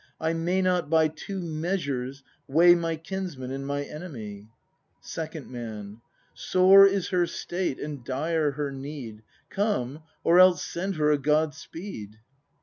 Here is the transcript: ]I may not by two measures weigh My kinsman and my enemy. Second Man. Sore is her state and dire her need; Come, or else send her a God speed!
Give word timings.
]I 0.29 0.33
may 0.33 0.63
not 0.63 0.89
by 0.89 1.09
two 1.09 1.39
measures 1.39 2.23
weigh 2.47 2.73
My 2.73 2.95
kinsman 2.95 3.51
and 3.51 3.67
my 3.67 3.83
enemy. 3.83 4.49
Second 4.99 5.51
Man. 5.51 6.01
Sore 6.33 6.87
is 6.87 7.09
her 7.09 7.27
state 7.27 7.79
and 7.79 8.03
dire 8.03 8.53
her 8.53 8.71
need; 8.71 9.21
Come, 9.51 10.01
or 10.23 10.39
else 10.39 10.63
send 10.65 10.95
her 10.95 11.11
a 11.11 11.19
God 11.19 11.53
speed! 11.53 12.17